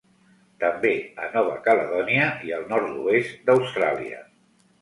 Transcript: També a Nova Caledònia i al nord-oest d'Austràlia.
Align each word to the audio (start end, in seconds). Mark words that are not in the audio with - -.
També 0.63 0.93
a 1.25 1.29
Nova 1.35 1.59
Caledònia 1.67 2.25
i 2.49 2.57
al 2.57 2.65
nord-oest 2.73 3.39
d'Austràlia. 3.51 4.27